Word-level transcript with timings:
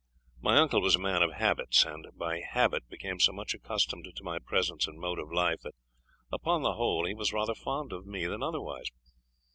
My 0.41 0.57
uncle 0.57 0.81
was 0.81 0.95
a 0.95 0.99
man 0.99 1.21
of 1.21 1.33
habits, 1.33 1.85
and 1.85 2.07
by 2.17 2.39
habit 2.39 2.89
became 2.89 3.19
so 3.19 3.31
much 3.31 3.53
accustomed 3.53 4.07
to 4.15 4.23
my 4.23 4.39
presence 4.39 4.87
and 4.87 4.97
mode 4.99 5.19
of 5.19 5.31
life, 5.31 5.59
that, 5.61 5.75
upon 6.33 6.63
the 6.63 6.73
whole, 6.73 7.05
he 7.05 7.13
was 7.13 7.31
rather 7.31 7.53
fond 7.53 7.93
of 7.93 8.07
me 8.07 8.25
than 8.25 8.41
otherwise. 8.41 8.87